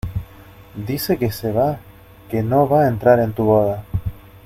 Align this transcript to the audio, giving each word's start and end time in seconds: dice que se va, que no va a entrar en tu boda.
dice 0.87 1.19
que 1.19 1.31
se 1.31 1.51
va, 1.51 1.77
que 2.27 2.41
no 2.41 2.67
va 2.67 2.85
a 2.85 2.87
entrar 2.87 3.19
en 3.19 3.33
tu 3.33 3.43
boda. 3.43 3.85